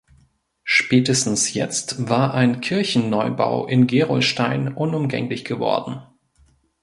Spätestens 0.63 1.53
jetzt 1.53 2.09
war 2.09 2.33
ein 2.33 2.59
Kirchenneubau 2.59 3.67
in 3.67 3.85
Gerolstein 3.85 4.73
unumgänglich 4.73 5.45
geworden. 5.45 6.01